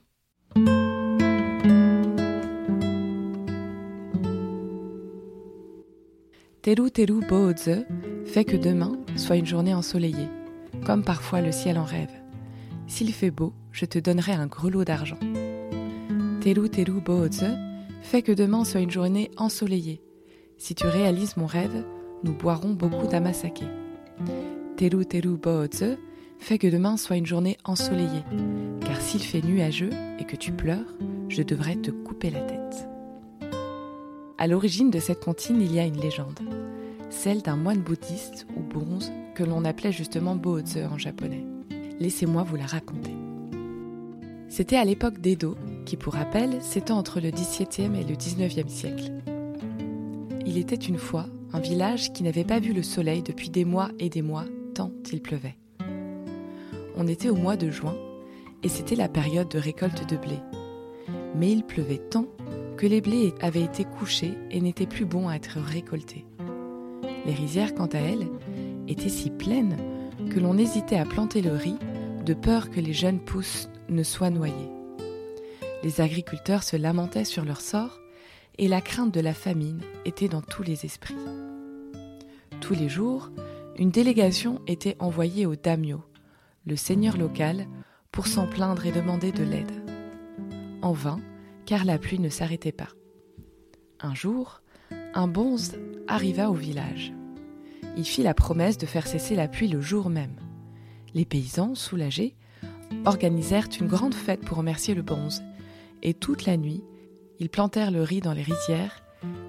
Teru 6.62 6.92
Teru 6.92 7.26
Boze 7.28 7.86
fait 8.26 8.46
que 8.46 8.58
demain 8.58 8.98
soit 9.16 9.38
une 9.38 9.46
journée 9.46 9.74
ensoleillée, 9.74 10.28
comme 10.86 11.04
parfois 11.04 11.42
le 11.42 11.52
ciel 11.52 11.78
en 11.78 11.86
rêve. 11.86 12.12
S'il 12.86 13.14
fait 13.14 13.32
beau, 13.32 13.54
je 13.72 13.86
te 13.86 13.98
donnerai 13.98 14.34
un 14.34 14.48
grelot 14.48 14.84
d'argent. 14.84 15.20
Teru 16.42 16.70
Teru 16.70 17.00
Boze 17.02 17.46
fait 18.02 18.22
que 18.22 18.32
demain 18.32 18.66
soit 18.66 18.82
une 18.82 18.92
journée 18.92 19.32
ensoleillée. 19.38 20.02
Si 20.58 20.76
tu 20.76 20.86
réalises 20.88 21.38
mon 21.38 21.46
rêve, 21.46 21.86
nous 22.24 22.34
boirons 22.34 22.74
beaucoup 22.74 23.08
d'amasake. 23.08 23.64
Teru 24.76 25.06
Teru 25.06 25.38
Boze 25.38 25.98
fait 26.40 26.58
que 26.58 26.68
demain 26.68 26.98
soit 26.98 27.18
une 27.18 27.26
journée 27.26 27.58
ensoleillée, 27.64 28.24
car 28.86 29.00
s'il 29.00 29.22
fait 29.22 29.42
nuageux 29.42 29.92
et 30.20 30.24
que 30.24 30.36
tu 30.36 30.52
pleures, 30.52 30.96
je 31.28 31.44
devrais 31.44 31.76
te 31.76 31.92
couper 31.92 32.32
la 32.32 32.42
tête. 32.42 32.88
À 34.38 34.48
l'origine 34.48 34.90
de 34.90 35.00
cette 35.00 35.24
comptine, 35.24 35.62
il 35.62 35.74
y 35.74 35.80
a 35.80 35.86
une 35.86 36.00
légende, 36.00 36.40
celle 37.10 37.42
d'un 37.42 37.58
moine 37.58 37.82
bouddhiste 37.82 38.48
ou 38.56 38.62
bonze 38.62 39.12
que 39.36 39.44
l'on 39.44 39.66
appelait 39.66 39.92
justement 39.92 40.36
Boze 40.36 40.78
en 40.92 40.98
japonais. 40.98 41.46
Laissez-moi 42.00 42.44
vous 42.44 42.56
la 42.56 42.66
raconter. 42.66 43.14
C'était 44.48 44.78
à 44.78 44.86
l'époque 44.86 45.20
d'Edo, 45.20 45.56
qui 45.86 45.98
pour 45.98 46.14
rappel 46.14 46.62
s'étend 46.62 46.98
entre 46.98 47.20
le 47.20 47.32
XVIIe 47.32 47.96
et 47.96 48.04
le 48.04 48.16
XIXe 48.16 48.72
siècle. 48.72 49.12
Il 50.46 50.58
était 50.58 50.76
une 50.76 50.98
fois 50.98 51.28
un 51.54 51.60
village 51.60 52.14
qui 52.14 52.24
n'avait 52.24 52.44
pas 52.44 52.60
vu 52.60 52.74
le 52.74 52.84
soleil 52.84 53.22
depuis 53.22 53.50
des 53.50 53.66
mois 53.66 53.90
et 54.00 54.10
des 54.10 54.22
mois, 54.22 54.46
tant 54.74 54.92
il 55.12 55.22
pleuvait. 55.22 55.58
On 57.02 57.08
était 57.08 57.30
au 57.30 57.36
mois 57.36 57.56
de 57.56 57.72
juin, 57.72 57.96
et 58.62 58.68
c'était 58.68 58.98
la 58.98 59.08
période 59.08 59.48
de 59.48 59.58
récolte 59.58 60.08
de 60.10 60.18
blé. 60.18 60.38
Mais 61.34 61.50
il 61.50 61.64
pleuvait 61.64 61.98
tant 61.98 62.26
que 62.76 62.86
les 62.86 63.00
blés 63.00 63.34
avaient 63.40 63.64
été 63.64 63.86
couchés 63.86 64.34
et 64.52 64.60
n'étaient 64.60 64.86
plus 64.86 65.06
bons 65.06 65.30
à 65.30 65.36
être 65.36 65.60
récoltés. 65.60 66.26
Les 67.26 67.34
rizières, 67.34 67.74
quant 67.74 67.88
à 67.88 68.00
elles, 68.00 68.28
étaient 68.90 69.08
si 69.08 69.30
pleines 69.30 69.78
que 70.30 70.42
l'on 70.42 70.58
hésitait 70.58 70.98
à 70.98 71.06
planter 71.06 71.42
le 71.42 71.54
riz 71.54 71.78
de 72.26 72.34
peur 72.34 72.70
que 72.70 72.82
les 72.82 72.92
jeunes 72.92 73.22
pousses 73.22 73.70
ne 73.88 74.04
soient 74.04 74.30
noyées. 74.30 74.54
Les 75.84 76.02
agriculteurs 76.02 76.64
se 76.64 76.76
lamentaient 76.76 77.24
sur 77.24 77.46
leur 77.46 77.62
sort 77.62 78.02
et 78.58 78.68
la 78.68 78.82
crainte 78.82 79.14
de 79.14 79.22
la 79.22 79.34
famine 79.34 79.80
était 80.04 80.28
dans 80.28 80.42
tous 80.42 80.64
les 80.64 80.86
esprits. 80.86 81.16
Tous 82.60 82.74
les 82.74 82.90
jours, 82.90 83.32
une 83.78 83.90
délégation 83.90 84.60
était 84.68 84.98
envoyée 85.00 85.46
au 85.46 85.56
daimyo, 85.56 86.02
le 86.70 86.76
seigneur 86.76 87.18
local, 87.18 87.68
pour 88.12 88.28
s'en 88.28 88.48
plaindre 88.48 88.86
et 88.86 88.92
demander 88.92 89.32
de 89.32 89.44
l'aide. 89.44 89.72
En 90.82 90.94
vain, 90.94 91.20
car 91.66 91.84
la 91.84 91.98
pluie 91.98 92.20
ne 92.20 92.30
s'arrêtait 92.30 92.72
pas. 92.72 92.90
Un 94.00 94.14
jour, 94.14 94.62
un 95.14 95.28
bonze 95.28 95.78
arriva 96.08 96.50
au 96.50 96.54
village. 96.54 97.12
Il 97.98 98.06
fit 98.06 98.24
la 98.24 98.34
promesse 98.34 98.78
de 98.78 98.86
faire 98.86 99.08
cesser 99.08 99.36
la 99.36 99.48
pluie 99.48 99.68
le 99.68 99.82
jour 99.82 100.10
même. 100.10 100.36
Les 101.14 101.26
paysans, 101.26 101.76
soulagés, 101.76 102.36
organisèrent 103.06 103.68
une 103.80 103.88
grande 103.88 104.14
fête 104.14 104.42
pour 104.42 104.58
remercier 104.58 104.94
le 104.94 105.02
bonze, 105.02 105.44
et 106.04 106.14
toute 106.14 106.46
la 106.46 106.56
nuit, 106.56 106.84
ils 107.40 107.50
plantèrent 107.50 107.92
le 107.92 108.04
riz 108.04 108.22
dans 108.22 108.34
les 108.34 108.44
rizières, 108.44 109.04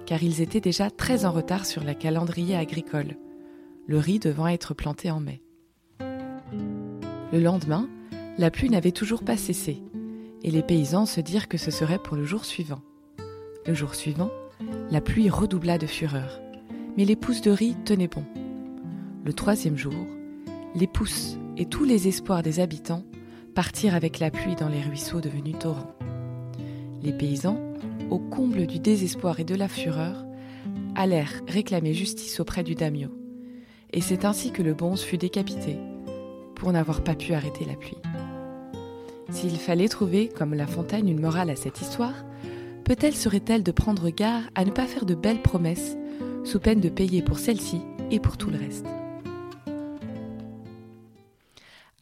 car 0.07 0.23
ils 0.23 0.41
étaient 0.41 0.61
déjà 0.61 0.91
très 0.91 1.25
en 1.27 1.33
retard 1.33 1.67
sur 1.67 1.85
la 1.85 1.95
calendrier 1.95 2.57
agricole, 2.57 3.17
le 3.87 3.99
riz 3.99 4.19
devant 4.19 4.49
être 4.49 4.75
planté 4.75 5.11
en 5.11 5.21
mai. 5.21 5.43
Le 7.33 7.39
lendemain, 7.39 7.89
la 8.39 8.51
pluie 8.51 8.71
n'avait 8.71 8.91
toujours 8.91 9.23
pas 9.23 9.37
cessé, 9.37 9.83
et 10.43 10.51
les 10.51 10.63
paysans 10.63 11.07
se 11.07 11.21
dirent 11.21 11.47
que 11.47 11.59
ce 11.59 11.71
serait 11.71 12.01
pour 12.01 12.17
le 12.17 12.25
jour 12.25 12.45
suivant. 12.45 12.81
Le 13.67 13.73
jour 13.75 13.95
suivant, 13.95 14.31
la 14.91 15.01
pluie 15.01 15.31
redoubla 15.31 15.79
de 15.79 15.87
fureur, 15.87 16.41
mais 16.97 17.05
les 17.05 17.15
pousses 17.15 17.41
de 17.41 17.53
riz 17.53 17.77
tenaient 17.85 18.09
bon. 18.09 18.25
Le 19.25 19.33
troisième 19.33 19.77
jour, 19.77 19.95
les 20.75 20.89
pousses 20.89 21.37
et 21.57 21.67
tous 21.67 21.85
les 21.85 22.09
espoirs 22.09 22.43
des 22.43 22.59
habitants 22.59 23.05
partirent 23.55 23.95
avec 23.95 24.19
la 24.19 24.33
pluie 24.33 24.57
dans 24.57 24.69
les 24.69 24.83
ruisseaux 24.83 25.21
devenus 25.21 25.59
torrents. 25.59 25.95
Les 27.03 27.13
paysans, 27.13 27.61
au 28.11 28.19
comble 28.19 28.67
du 28.67 28.81
désespoir 28.81 29.39
et 29.39 29.45
de 29.45 29.55
la 29.55 29.69
fureur, 29.69 30.25
allèrent 30.97 31.43
réclamer 31.47 31.95
justice 31.95 32.41
auprès 32.41 32.65
du 32.65 32.75
daimyo. 32.75 33.11
Et 33.93 34.01
c'est 34.01 34.25
ainsi 34.25 34.51
que 34.51 34.63
le 34.63 34.75
bonze 34.75 35.03
fut 35.03 35.19
décapité, 35.19 35.77
pour 36.61 36.73
n'avoir 36.73 37.03
pas 37.03 37.15
pu 37.15 37.33
arrêter 37.33 37.65
la 37.65 37.75
pluie. 37.75 37.97
S'il 39.31 39.57
fallait 39.57 39.89
trouver, 39.89 40.29
comme 40.29 40.53
La 40.53 40.67
Fontaine, 40.67 41.09
une 41.09 41.21
morale 41.21 41.49
à 41.49 41.57
cette 41.57 41.81
histoire, 41.81 42.27
peut-être 42.85 43.17
serait-elle 43.17 43.63
de 43.63 43.73
prendre 43.73 44.11
garde 44.11 44.45
à 44.55 44.67
ne 44.67 44.71
pas 44.71 44.87
faire 44.87 45.07
de 45.07 45.15
belles 45.15 45.41
promesses, 45.41 45.97
sous 46.45 46.61
peine 46.61 46.81
de 46.81 46.91
payer 46.91 47.23
pour 47.23 47.39
celle-ci 47.39 47.81
et 48.11 48.21
pour 48.21 48.37
tout 48.37 48.51
le 48.51 48.59
reste? 48.59 48.85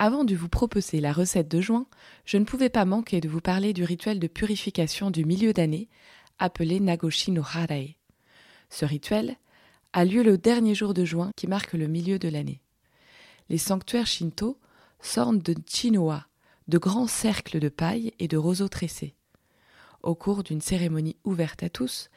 Avant 0.01 0.25
de 0.25 0.35
vous 0.35 0.49
proposer 0.49 1.01
la 1.01 1.13
recette 1.13 1.49
de 1.49 1.61
juin, 1.61 1.87
je 2.25 2.37
ne 2.37 2.45
pouvais 2.45 2.69
pas 2.69 2.85
manquer 2.85 3.21
de 3.21 3.29
vous 3.29 3.41
parler 3.41 3.73
du 3.73 3.85
rituel 3.85 4.19
de 4.19 4.27
purification 4.27 5.13
du 5.13 5.25
milieu 5.25 5.53
d'année, 5.53 5.89
appelé 6.41 6.81
Nagoshi 6.81 7.31
no 7.31 7.43
Harae. 7.43 7.95
Ce 8.71 8.85
rituel 8.85 9.37
a 9.93 10.05
lieu 10.05 10.25
le 10.25 10.37
dernier 10.37 10.75
jour 10.75 10.95
de 10.95 11.05
juin 11.05 11.31
qui 11.37 11.47
marque 11.47 11.75
le 11.75 11.87
milieu 11.87 12.19
de 12.19 12.29
l'année. 12.29 12.61
Les 13.49 13.59
sanctuaires 13.59 14.07
shinto 14.07 14.59
sortent 15.01 15.39
de 15.39 15.55
chinoa, 15.67 16.27
de 16.69 16.79
grands 16.79 17.07
cercles 17.07 17.61
de 17.61 17.69
paille 17.69 18.13
et 18.19 18.29
de 18.29 18.37
roseaux 18.37 18.69
tressés. 18.69 19.15
Au 20.03 20.15
cours 20.15 20.43
d'une 20.43 20.61
cérémonie 20.61 21.17
ouverte 21.25 21.63
à 21.63 21.69
tous, 21.69 22.09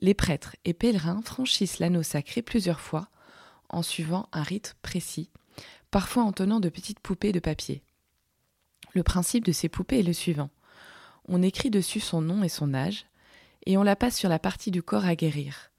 les 0.00 0.14
prêtres 0.14 0.56
et 0.64 0.74
pèlerins 0.74 1.22
franchissent 1.22 1.78
l'anneau 1.78 2.02
sacré 2.02 2.42
plusieurs 2.42 2.80
fois 2.80 3.08
en 3.68 3.82
suivant 3.82 4.28
un 4.32 4.42
rite 4.42 4.76
précis, 4.82 5.30
parfois 5.90 6.24
en 6.24 6.32
tenant 6.32 6.60
de 6.60 6.68
petites 6.68 7.00
poupées 7.00 7.32
de 7.32 7.40
papier. 7.40 7.82
Le 8.92 9.02
principe 9.02 9.44
de 9.44 9.52
ces 9.52 9.68
poupées 9.68 10.00
est 10.00 10.04
le 10.04 10.12
suivant. 10.12 10.50
On 11.28 11.42
écrit 11.42 11.70
dessus 11.70 12.00
son 12.00 12.20
nom 12.20 12.42
et 12.42 12.48
son 12.48 12.74
âge, 12.74 13.06
et 13.66 13.76
on 13.76 13.82
la 13.82 13.94
passe 13.94 14.16
sur 14.16 14.28
la 14.28 14.38
partie 14.38 14.70
du 14.70 14.82
corps 14.82 15.04
à 15.04 15.14
guérir, 15.14 15.70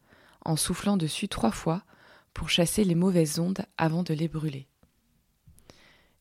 en 0.45 0.55
soufflant 0.55 0.97
dessus 0.97 1.27
trois 1.27 1.51
fois 1.51 1.83
pour 2.33 2.49
chasser 2.49 2.85
les 2.85 2.95
mauvaises 2.95 3.39
ondes 3.39 3.65
avant 3.77 4.03
de 4.03 4.13
les 4.13 4.29
brûler. 4.29 4.67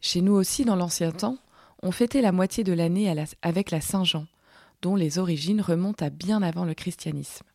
Chez 0.01 0.23
nous 0.23 0.33
aussi, 0.33 0.65
dans 0.65 0.77
l'ancien 0.77 1.13
temps, 1.13 1.39
on 1.83 1.93
fêtait 1.93 2.23
la 2.23 2.33
moitié 2.33 2.65
de 2.65 2.73
l'année 2.73 3.13
avec 3.43 3.71
la 3.71 3.81
Saint-Jean, 3.81 4.27
dont 4.83 4.97
les 4.97 5.19
origines 5.19 5.61
remontent 5.61 6.05
à 6.05 6.11
bien 6.11 6.43
avant 6.43 6.65
le 6.65 6.75
christianisme. 6.75 7.47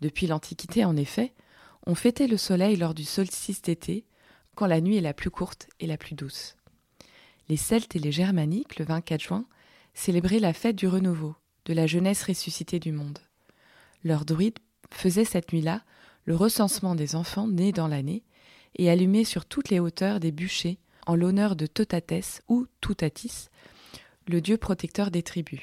Depuis 0.00 0.26
l'Antiquité, 0.26 0.84
en 0.84 0.96
effet, 0.96 1.32
on 1.86 1.94
fêtait 1.94 2.26
le 2.26 2.36
soleil 2.36 2.76
lors 2.76 2.94
du 2.94 3.04
solstice 3.04 3.62
d'été, 3.62 4.04
quand 4.54 4.66
la 4.66 4.80
nuit 4.80 4.96
est 4.96 5.02
la 5.02 5.14
plus 5.14 5.30
courte 5.30 5.68
et 5.78 5.86
la 5.86 5.96
plus 5.96 6.14
douce. 6.14 6.56
Les 7.48 7.56
Celtes 7.56 7.94
et 7.96 8.00
les 8.00 8.12
Germaniques, 8.12 8.78
le 8.78 8.84
24 8.84 9.22
juin, 9.22 9.44
célébraient 9.94 10.40
la 10.40 10.52
fête 10.52 10.76
du 10.76 10.86
renouveau, 10.86 11.34
de 11.64 11.74
la 11.74 11.86
jeunesse 11.86 12.24
ressuscitée 12.24 12.80
du 12.80 12.92
monde. 12.92 13.18
Leurs 14.04 14.24
druides 14.24 14.58
faisaient 14.90 15.24
cette 15.24 15.52
nuit-là 15.52 15.82
le 16.24 16.36
recensement 16.36 16.94
des 16.94 17.14
enfants 17.14 17.48
nés 17.48 17.72
dans 17.72 17.88
l'année 17.88 18.24
et 18.76 18.90
allumaient 18.90 19.24
sur 19.24 19.46
toutes 19.46 19.70
les 19.70 19.80
hauteurs 19.80 20.20
des 20.20 20.32
bûchers 20.32 20.78
en 21.08 21.16
l'honneur 21.16 21.56
de 21.56 21.66
Totates 21.66 22.42
ou 22.48 22.66
Toutatis, 22.82 23.48
le 24.26 24.42
dieu 24.42 24.58
protecteur 24.58 25.10
des 25.10 25.22
tribus. 25.22 25.62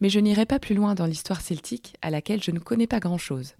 Mais 0.00 0.08
je 0.08 0.18
n'irai 0.18 0.46
pas 0.46 0.58
plus 0.58 0.74
loin 0.74 0.94
dans 0.94 1.04
l'histoire 1.04 1.42
celtique, 1.42 1.96
à 2.00 2.08
laquelle 2.08 2.42
je 2.42 2.50
ne 2.50 2.58
connais 2.58 2.86
pas 2.86 2.98
grand-chose. 2.98 3.54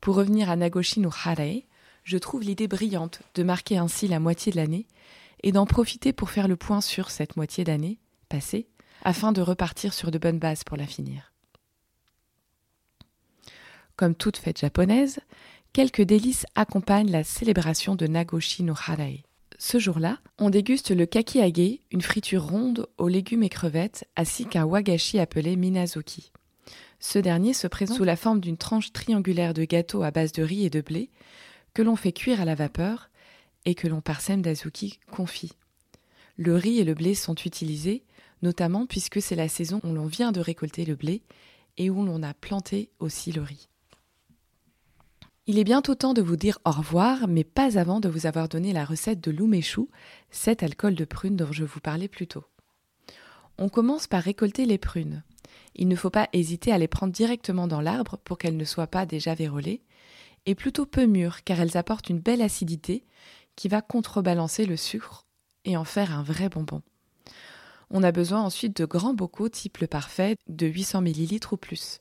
Pour 0.00 0.16
revenir 0.16 0.50
à 0.50 0.56
Nagoshi 0.56 0.98
no 0.98 1.10
Harae, 1.24 1.62
je 2.02 2.18
trouve 2.18 2.42
l'idée 2.42 2.66
brillante 2.66 3.20
de 3.36 3.44
marquer 3.44 3.78
ainsi 3.78 4.08
la 4.08 4.18
moitié 4.18 4.50
de 4.50 4.56
l'année 4.56 4.86
et 5.44 5.52
d'en 5.52 5.66
profiter 5.66 6.12
pour 6.12 6.30
faire 6.30 6.48
le 6.48 6.56
point 6.56 6.80
sur 6.80 7.10
cette 7.10 7.36
moitié 7.36 7.62
d'année 7.62 8.00
passée, 8.28 8.66
afin 9.04 9.30
de 9.30 9.40
repartir 9.40 9.94
sur 9.94 10.10
de 10.10 10.18
bonnes 10.18 10.40
bases 10.40 10.64
pour 10.64 10.76
la 10.76 10.86
finir. 10.86 11.32
Comme 13.94 14.16
toute 14.16 14.36
fête 14.36 14.58
japonaise, 14.58 15.20
quelques 15.72 16.02
délices 16.02 16.44
accompagnent 16.56 17.12
la 17.12 17.22
célébration 17.22 17.94
de 17.94 18.08
Nagoshi 18.08 18.64
no 18.64 18.74
Harai. 18.74 19.25
Ce 19.58 19.78
jour-là, 19.78 20.18
on 20.38 20.50
déguste 20.50 20.90
le 20.90 21.06
kakiage, 21.06 21.78
une 21.90 22.02
friture 22.02 22.44
ronde 22.44 22.88
aux 22.98 23.08
légumes 23.08 23.42
et 23.42 23.48
crevettes, 23.48 24.06
ainsi 24.16 24.46
qu'un 24.46 24.64
wagashi 24.64 25.18
appelé 25.18 25.56
minazuki. 25.56 26.32
Ce 27.00 27.18
dernier 27.18 27.52
se 27.52 27.66
présente 27.66 27.96
sous 27.96 28.04
la 28.04 28.16
forme 28.16 28.40
d'une 28.40 28.56
tranche 28.56 28.92
triangulaire 28.92 29.54
de 29.54 29.64
gâteau 29.64 30.02
à 30.02 30.10
base 30.10 30.32
de 30.32 30.42
riz 30.42 30.66
et 30.66 30.70
de 30.70 30.80
blé, 30.80 31.10
que 31.74 31.82
l'on 31.82 31.96
fait 31.96 32.12
cuire 32.12 32.40
à 32.40 32.44
la 32.44 32.54
vapeur 32.54 33.10
et 33.64 33.74
que 33.74 33.88
l'on 33.88 34.00
parsème 34.00 34.42
d'azuki 34.42 34.98
confit. 35.10 35.52
Le 36.36 36.54
riz 36.54 36.78
et 36.78 36.84
le 36.84 36.94
blé 36.94 37.14
sont 37.14 37.34
utilisés, 37.34 38.02
notamment 38.42 38.86
puisque 38.86 39.22
c'est 39.22 39.36
la 39.36 39.48
saison 39.48 39.80
où 39.84 39.92
l'on 39.92 40.06
vient 40.06 40.32
de 40.32 40.40
récolter 40.40 40.84
le 40.84 40.94
blé 40.94 41.22
et 41.78 41.90
où 41.90 42.04
l'on 42.04 42.22
a 42.22 42.34
planté 42.34 42.90
aussi 42.98 43.32
le 43.32 43.42
riz. 43.42 43.68
Il 45.48 45.60
est 45.60 45.64
bientôt 45.64 45.94
temps 45.94 46.12
de 46.12 46.22
vous 46.22 46.34
dire 46.34 46.58
au 46.64 46.72
revoir, 46.72 47.28
mais 47.28 47.44
pas 47.44 47.78
avant 47.78 48.00
de 48.00 48.08
vous 48.08 48.26
avoir 48.26 48.48
donné 48.48 48.72
la 48.72 48.84
recette 48.84 49.20
de 49.20 49.30
l'oumeshou, 49.30 49.88
cet 50.32 50.64
alcool 50.64 50.96
de 50.96 51.04
prune 51.04 51.36
dont 51.36 51.52
je 51.52 51.62
vous 51.62 51.78
parlais 51.78 52.08
plus 52.08 52.26
tôt. 52.26 52.44
On 53.56 53.68
commence 53.68 54.08
par 54.08 54.24
récolter 54.24 54.66
les 54.66 54.76
prunes. 54.76 55.22
Il 55.76 55.86
ne 55.86 55.94
faut 55.94 56.10
pas 56.10 56.28
hésiter 56.32 56.72
à 56.72 56.78
les 56.78 56.88
prendre 56.88 57.12
directement 57.12 57.68
dans 57.68 57.80
l'arbre 57.80 58.18
pour 58.24 58.38
qu'elles 58.38 58.56
ne 58.56 58.64
soient 58.64 58.88
pas 58.88 59.06
déjà 59.06 59.36
vérolées, 59.36 59.82
et 60.46 60.56
plutôt 60.56 60.84
peu 60.84 61.06
mûres 61.06 61.44
car 61.44 61.60
elles 61.60 61.76
apportent 61.76 62.10
une 62.10 62.20
belle 62.20 62.42
acidité 62.42 63.04
qui 63.54 63.68
va 63.68 63.82
contrebalancer 63.82 64.66
le 64.66 64.76
sucre 64.76 65.26
et 65.64 65.76
en 65.76 65.84
faire 65.84 66.12
un 66.12 66.24
vrai 66.24 66.48
bonbon. 66.48 66.82
On 67.90 68.02
a 68.02 68.10
besoin 68.10 68.42
ensuite 68.42 68.76
de 68.76 68.84
grands 68.84 69.14
bocaux 69.14 69.48
type 69.48 69.78
le 69.78 69.86
parfait 69.86 70.36
de 70.48 70.66
800 70.66 71.02
ml 71.02 71.38
ou 71.52 71.56
plus. 71.56 72.00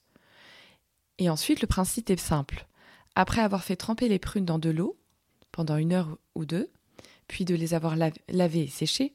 Et 1.20 1.30
ensuite, 1.30 1.62
le 1.62 1.68
principe 1.68 2.10
est 2.10 2.20
simple. 2.20 2.66
Après 3.16 3.42
avoir 3.42 3.64
fait 3.64 3.76
tremper 3.76 4.10
les 4.10 4.20
prunes 4.20 4.46
dans 4.46 4.60
de 4.60 4.70
l'eau 4.70 4.98
pendant 5.52 5.78
une 5.78 5.94
heure 5.94 6.18
ou 6.36 6.46
deux, 6.46 6.70
puis 7.28 7.46
de 7.46 7.56
les 7.56 7.74
avoir 7.74 7.96
lavées 8.28 8.64
et 8.64 8.68
séchées, 8.68 9.14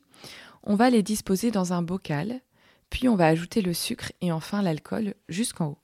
on 0.62 0.74
va 0.74 0.90
les 0.90 1.02
disposer 1.02 1.50
dans 1.50 1.72
un 1.72 1.82
bocal, 1.82 2.40
puis 2.88 3.08
on 3.08 3.16
va 3.16 3.26
ajouter 3.26 3.62
le 3.62 3.74
sucre 3.74 4.12
et 4.20 4.32
enfin 4.32 4.62
l'alcool 4.62 5.14
jusqu'en 5.28 5.68
haut. 5.68 5.78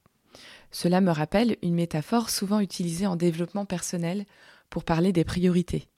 Cela 0.70 1.00
me 1.00 1.11
rappelle 1.11 1.56
une 1.62 1.75
métaphore 1.75 2.30
souvent 2.30 2.61
utilisée 2.61 3.06
en 3.06 3.16
développement 3.16 3.64
personnel 3.64 4.26
pour 4.68 4.85
parler 4.85 5.12
des 5.12 5.25
priorités 5.25 5.88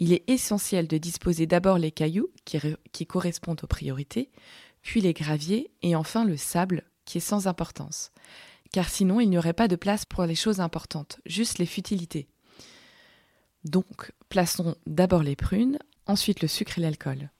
il 0.00 0.14
est 0.14 0.28
essentiel 0.30 0.86
de 0.86 0.96
disposer 0.96 1.46
d'abord 1.46 1.76
les 1.76 1.90
cailloux 1.90 2.30
qui, 2.44 3.06
correspondent 3.06 3.60
aux 3.62 3.66
priorités, 3.66 4.30
puis 4.80 5.02
les 5.02 5.12
graviers 5.12 5.70
et 5.82 5.94
enfin 5.94 6.24
le 6.24 6.38
sable 6.38 6.84
qui 7.04 7.18
est 7.18 7.20
sans 7.20 7.46
importance. 7.46 8.10
Car 8.72 8.88
sinon 8.88 9.20
il 9.20 9.28
n'y 9.28 9.38
aurait 9.38 9.52
pas 9.52 9.68
de 9.68 9.76
place 9.76 10.04
pour 10.04 10.24
les 10.24 10.34
choses 10.34 10.60
importantes, 10.60 11.20
juste 11.26 11.58
les 11.58 11.66
futilités. 11.66 12.28
Donc, 13.64 14.12
plaçons 14.28 14.76
d'abord 14.86 15.22
les 15.22 15.36
prunes, 15.36 15.78
ensuite 16.06 16.40
le 16.40 16.48
sucre 16.48 16.78
et 16.78 16.80
l'alcool. 16.80 17.30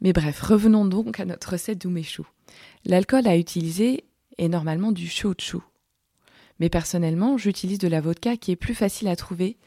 Mais 0.00 0.12
bref, 0.12 0.40
revenons 0.40 0.84
donc 0.84 1.20
à 1.20 1.24
notre 1.24 1.52
recette 1.52 1.80
d'umeshu. 1.80 2.22
L'alcool 2.84 3.26
à 3.28 3.36
utiliser 3.36 4.04
est 4.38 4.48
normalement 4.48 4.90
du 4.90 5.08
shochu. 5.08 5.58
Mais 6.58 6.68
personnellement, 6.68 7.38
j'utilise 7.38 7.78
de 7.78 7.88
la 7.88 8.00
vodka 8.00 8.36
qui 8.36 8.50
est 8.50 8.56
plus 8.56 8.74
facile 8.74 9.08
à 9.08 9.16
trouver 9.16 9.58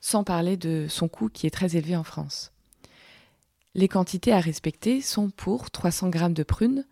sans 0.00 0.24
parler 0.24 0.56
de 0.56 0.86
son 0.88 1.08
coût 1.08 1.28
qui 1.28 1.46
est 1.46 1.50
très 1.50 1.76
élevé 1.76 1.96
en 1.96 2.04
France. 2.04 2.52
Les 3.74 3.88
quantités 3.88 4.32
à 4.32 4.40
respecter 4.40 5.00
sont 5.00 5.30
pour 5.30 5.70
300 5.70 6.10
g 6.12 6.28
de 6.30 6.42
prunes, 6.42 6.86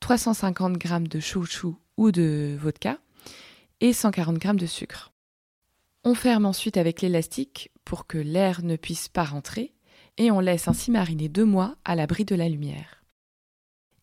350 0.00 0.80
g 0.80 1.00
de 1.00 1.20
chouchou 1.20 1.76
ou 1.98 2.10
de 2.12 2.56
vodka 2.58 2.98
et 3.80 3.92
140 3.92 4.42
g 4.42 4.52
de 4.54 4.66
sucre. 4.66 5.12
On 6.04 6.14
ferme 6.14 6.46
ensuite 6.46 6.78
avec 6.78 7.02
l'élastique 7.02 7.70
pour 7.84 8.06
que 8.06 8.16
l'air 8.16 8.62
ne 8.62 8.76
puisse 8.76 9.08
pas 9.08 9.24
rentrer 9.24 9.74
et 10.16 10.30
on 10.30 10.40
laisse 10.40 10.68
ainsi 10.68 10.90
mariner 10.90 11.28
deux 11.28 11.44
mois 11.44 11.76
à 11.84 11.94
l'abri 11.94 12.24
de 12.24 12.34
la 12.34 12.48
lumière. 12.48 13.04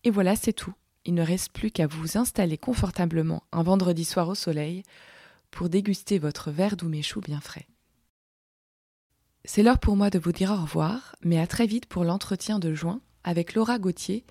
Et 0.04 0.10
voilà, 0.10 0.36
c'est 0.36 0.52
tout. 0.52 0.74
Il 1.04 1.14
ne 1.14 1.22
reste 1.22 1.52
plus 1.52 1.70
qu'à 1.70 1.86
vous 1.86 2.16
installer 2.16 2.58
confortablement 2.58 3.42
un 3.50 3.62
vendredi 3.62 4.04
soir 4.04 4.28
au 4.28 4.34
soleil 4.34 4.82
pour 5.50 5.68
déguster 5.68 6.18
votre 6.18 6.50
verre 6.50 6.76
d'ouméchou 6.76 7.20
bien 7.20 7.40
frais. 7.40 7.66
C'est 9.44 9.62
l'heure 9.62 9.78
pour 9.78 9.96
moi 9.96 10.10
de 10.10 10.18
vous 10.18 10.32
dire 10.32 10.50
au 10.50 10.60
revoir, 10.62 11.16
mais 11.22 11.38
à 11.38 11.46
très 11.46 11.66
vite 11.66 11.86
pour 11.86 12.04
l'entretien 12.04 12.58
de 12.58 12.74
juin 12.74 13.00
avec 13.24 13.54
Laura 13.54 13.78
Gauthier, 13.78 14.24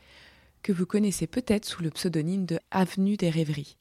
que 0.65 0.73
vous 0.73 0.87
connaissez 0.87 1.27
peut-être 1.27 1.65
sous 1.65 1.83
le 1.83 1.91
pseudonyme 1.91 2.47
de 2.47 2.57
Avenue 2.71 3.17
des 3.17 3.29
Rêveries. 3.29 3.77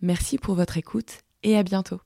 Merci 0.00 0.38
pour 0.38 0.54
votre 0.54 0.78
écoute 0.78 1.18
et 1.42 1.56
à 1.56 1.64
bientôt. 1.64 2.00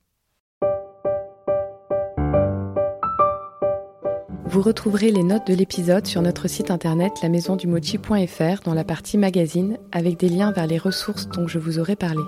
Vous 4.46 4.62
retrouverez 4.62 5.10
les 5.10 5.22
notes 5.22 5.46
de 5.46 5.52
l'épisode 5.52 6.06
sur 6.06 6.22
notre 6.22 6.48
site 6.48 6.70
internet 6.70 7.20
lamaisondumochi.fr 7.22 8.62
dans 8.64 8.72
la 8.72 8.84
partie 8.84 9.18
magazine 9.18 9.76
avec 9.92 10.18
des 10.18 10.30
liens 10.30 10.52
vers 10.52 10.66
les 10.66 10.78
ressources 10.78 11.28
dont 11.28 11.46
je 11.46 11.58
vous 11.58 11.78
aurai 11.78 11.96
parlé. 11.96 12.22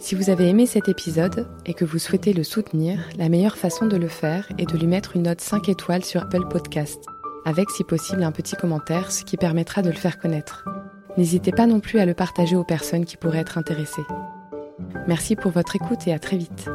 Si 0.00 0.16
vous 0.16 0.28
avez 0.28 0.48
aimé 0.48 0.66
cet 0.66 0.88
épisode 0.88 1.48
et 1.66 1.72
que 1.72 1.84
vous 1.84 2.00
souhaitez 2.00 2.32
le 2.32 2.42
soutenir, 2.42 2.98
la 3.16 3.28
meilleure 3.28 3.56
façon 3.56 3.86
de 3.86 3.96
le 3.96 4.08
faire 4.08 4.48
est 4.58 4.68
de 4.68 4.76
lui 4.76 4.88
mettre 4.88 5.14
une 5.14 5.22
note 5.22 5.40
5 5.40 5.68
étoiles 5.68 6.04
sur 6.04 6.22
Apple 6.22 6.48
Podcast, 6.48 7.06
avec 7.46 7.70
si 7.70 7.84
possible 7.84 8.24
un 8.24 8.32
petit 8.32 8.56
commentaire, 8.56 9.10
ce 9.10 9.24
qui 9.24 9.36
permettra 9.38 9.80
de 9.80 9.88
le 9.88 9.96
faire 9.96 10.18
connaître. 10.18 10.66
N'hésitez 11.16 11.52
pas 11.52 11.66
non 11.66 11.80
plus 11.80 12.00
à 12.00 12.04
le 12.04 12.12
partager 12.12 12.56
aux 12.56 12.64
personnes 12.64 13.06
qui 13.06 13.16
pourraient 13.16 13.38
être 13.38 13.56
intéressées. 13.56 14.04
Merci 15.06 15.36
pour 15.36 15.52
votre 15.52 15.76
écoute 15.76 16.06
et 16.06 16.12
à 16.12 16.18
très 16.18 16.36
vite. 16.36 16.68